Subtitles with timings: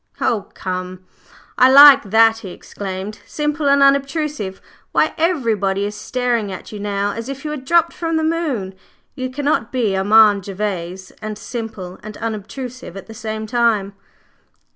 [0.19, 1.05] "Oh, come,
[1.59, 3.19] I like that!" he exclaimed.
[3.27, 4.59] "Simple and unobtrusive!
[4.93, 8.73] Why everybody is staring at you now as if you had dropped from the moon!
[9.13, 13.93] You cannot be Armand Gervase and simple and unobtrusive at the same time!"